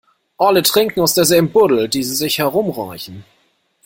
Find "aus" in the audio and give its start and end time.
1.01-1.13